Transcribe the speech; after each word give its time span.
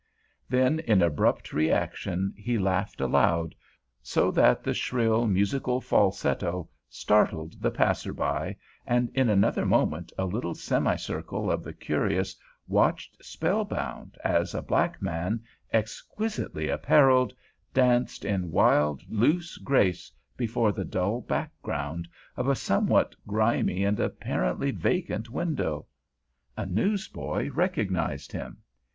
Then 0.49 0.79
in 0.79 1.03
abrupt 1.03 1.53
reaction 1.53 2.33
he 2.35 2.57
laughed 2.57 2.99
aloud, 3.01 3.53
so 4.01 4.31
that 4.31 4.63
the 4.63 4.73
shrill, 4.73 5.27
musical 5.27 5.79
falsetto 5.79 6.67
startled 6.89 7.61
the 7.61 7.69
passers 7.69 8.15
by, 8.15 8.57
and 8.87 9.11
in 9.13 9.29
another 9.29 9.63
moment 9.63 10.11
a 10.17 10.25
little 10.25 10.55
semicircle 10.55 11.51
of 11.51 11.63
the 11.63 11.71
curious 11.75 12.35
watched 12.67 13.23
spellbound 13.23 14.17
as 14.23 14.55
a 14.55 14.63
black 14.63 14.99
man, 15.03 15.43
exquisitely 15.71 16.67
appareled, 16.67 17.31
danced 17.71 18.25
in 18.25 18.49
wild, 18.49 19.03
loose 19.07 19.57
grace 19.59 20.11
before 20.35 20.71
the 20.71 20.83
dull 20.83 21.21
background 21.21 22.07
of 22.35 22.47
a 22.47 22.55
somewhat 22.55 23.13
grimy 23.27 23.83
and 23.83 23.99
apparently 23.99 24.71
vacant 24.71 25.29
window. 25.29 25.85
A 26.57 26.65
newsboy 26.65 27.51
recognized 27.51 28.31
him. 28.31 28.63